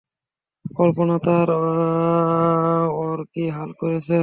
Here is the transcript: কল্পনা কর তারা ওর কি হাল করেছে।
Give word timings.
কল্পনা 0.77 1.15
কর 1.17 1.23
তারা 1.25 1.57
ওর 2.97 3.19
কি 3.33 3.43
হাল 3.49 3.69
করেছে। 3.73 4.17